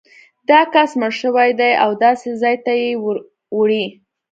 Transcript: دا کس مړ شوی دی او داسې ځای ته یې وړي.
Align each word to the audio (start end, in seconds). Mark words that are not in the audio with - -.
دا 0.49 0.59
کس 0.73 0.91
مړ 0.99 1.11
شوی 1.21 1.49
دی 1.59 1.71
او 1.83 1.89
داسې 2.03 2.29
ځای 2.41 2.55
ته 2.65 2.71
یې 2.81 2.91
وړي. 3.57 3.85